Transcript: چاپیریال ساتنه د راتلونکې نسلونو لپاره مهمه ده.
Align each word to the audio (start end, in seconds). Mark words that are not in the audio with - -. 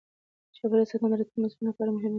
چاپیریال 0.55 0.87
ساتنه 0.89 1.07
د 1.09 1.13
راتلونکې 1.19 1.41
نسلونو 1.43 1.69
لپاره 1.71 1.89
مهمه 1.91 2.09
ده. 2.09 2.09